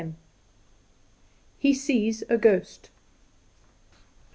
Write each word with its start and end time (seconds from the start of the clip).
IX. 0.03 0.13
He 1.59 1.75
Sees 1.75 2.23
A 2.27 2.35
Ghost. 2.35 2.89